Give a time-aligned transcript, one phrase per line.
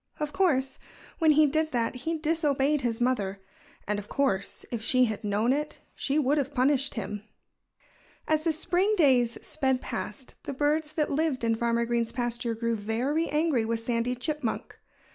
[0.19, 0.79] Of course,
[1.19, 3.39] when he did that he disobeyed his mother.
[3.87, 7.21] And of course, if she had known it she would have punished him.
[8.27, 12.75] As the spring days sped past, the birds that lived in Farmer Green's pasture grew
[12.75, 14.79] very angry with Sandy Chipmunk.